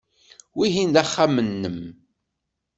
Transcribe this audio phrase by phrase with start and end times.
[0.57, 1.79] Wihin d axxam-nnem.